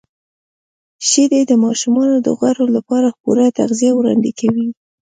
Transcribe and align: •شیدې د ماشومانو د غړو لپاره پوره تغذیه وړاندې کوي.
•شیدې 1.07 1.41
د 1.47 1.51
ماشومانو 1.65 2.17
د 2.25 2.27
غړو 2.39 2.65
لپاره 2.75 3.09
پوره 3.21 3.47
تغذیه 3.59 3.91
وړاندې 3.95 4.31
کوي. 4.39 4.67